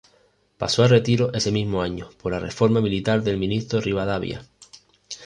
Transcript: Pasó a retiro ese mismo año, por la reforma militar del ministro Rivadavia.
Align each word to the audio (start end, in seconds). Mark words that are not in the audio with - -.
Pasó 0.57 0.81
a 0.83 0.87
retiro 0.87 1.31
ese 1.31 1.51
mismo 1.51 1.83
año, 1.83 2.09
por 2.19 2.31
la 2.31 2.39
reforma 2.39 2.81
militar 2.81 3.21
del 3.21 3.37
ministro 3.37 3.79
Rivadavia. 3.81 4.43